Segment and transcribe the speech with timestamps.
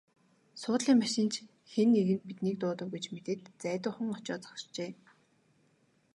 [0.61, 1.35] Суудлын машин ч
[1.71, 4.91] хэн нэг нь биднийг дуудав гэж мэдээд зайдуухан очоод зогсжээ.